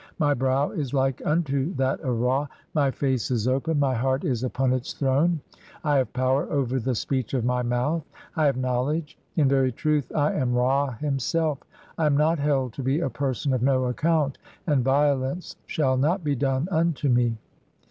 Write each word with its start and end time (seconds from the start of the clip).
My 0.17 0.33
brow 0.33 0.71
is 0.71 0.95
like 0.95 1.21
unto 1.27 1.75
that 1.75 1.99
of 1.99 2.19
Ra; 2.21 2.47
my 2.73 2.89
"face 2.89 3.29
is 3.29 3.47
open; 3.47 3.75
(4) 3.75 3.79
my 3.79 3.93
heart 3.93 4.23
is 4.23 4.43
upon 4.43 4.73
its 4.73 4.93
throne; 4.93 5.39
I 5.83 5.97
have 5.97 6.11
power 6.11 6.51
"over 6.51 6.79
the 6.79 6.95
speech 6.95 7.35
of 7.35 7.45
my 7.45 7.61
mouth; 7.61 8.03
I 8.35 8.45
have 8.45 8.57
knowledge; 8.57 9.19
in 9.35 9.47
very 9.47 9.71
truth 9.71 10.11
"I 10.15 10.33
am 10.33 10.55
Ra 10.55 10.93
himself. 10.95 11.59
I 11.99 12.07
am 12.07 12.17
not 12.17 12.39
held 12.39 12.73
to 12.73 12.81
be 12.81 12.99
a 12.99 13.11
person 13.11 13.53
of 13.53 13.61
no 13.61 13.85
account; 13.85 14.39
"(5) 14.65 14.73
and 14.77 14.83
violence 14.83 15.55
shall 15.67 15.97
not 15.97 16.23
be 16.23 16.33
done 16.35 16.67
unto 16.71 17.07
me. 17.07 17.37